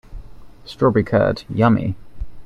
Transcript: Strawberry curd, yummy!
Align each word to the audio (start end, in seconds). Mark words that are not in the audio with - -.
Strawberry 0.65 1.03
curd, 1.03 1.43
yummy! 1.47 1.95